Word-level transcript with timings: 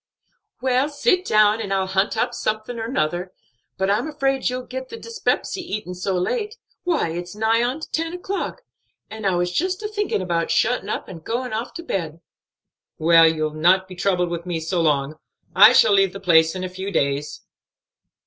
Well, 0.61 0.89
sit 0.89 1.25
down, 1.25 1.61
and 1.61 1.71
I'll 1.71 1.85
hunt 1.85 2.17
up 2.17 2.33
something 2.33 2.79
or 2.79 2.87
'nother. 2.87 3.31
But 3.77 3.91
I'm 3.91 4.07
afraid 4.07 4.49
you'll 4.49 4.65
get 4.65 4.89
the 4.89 4.97
dyspepsy 4.97 5.61
eatin' 5.61 5.93
so 5.93 6.17
late; 6.17 6.55
why, 6.83 7.09
it's 7.09 7.35
nigh 7.35 7.61
on 7.61 7.81
to 7.81 7.91
ten 7.91 8.11
o'clock; 8.11 8.63
and 9.11 9.27
I 9.27 9.35
was 9.35 9.51
just 9.51 9.83
a 9.83 9.87
thinking' 9.87 10.19
about 10.23 10.49
shutting' 10.49 10.89
up 10.89 11.07
and 11.07 11.23
going 11.23 11.53
off 11.53 11.75
to 11.75 11.83
bed." 11.83 12.19
"Well, 12.97 13.27
you'll 13.31 13.53
not 13.53 13.87
be 13.87 13.93
troubled 13.95 14.31
with 14.31 14.47
me 14.47 14.59
long. 14.73 15.19
I 15.55 15.71
shall 15.71 15.93
leave 15.93 16.13
the 16.13 16.19
place 16.19 16.55
in 16.55 16.63
a 16.63 16.67
few 16.69 16.89
days." 16.89 17.41